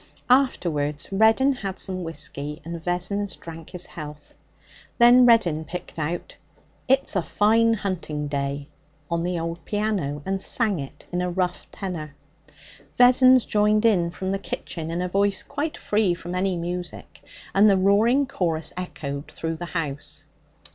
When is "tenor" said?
11.69-12.15